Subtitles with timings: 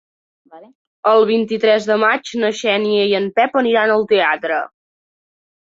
[1.11, 4.61] El vint-i-tres de maig na Xènia i en Pep aniran al teatre.